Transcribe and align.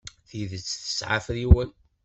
Tidet 0.27 0.63
tesɛa 0.65 1.11
afriwen. 1.17 1.69